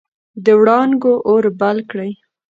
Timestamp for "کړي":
1.89-2.11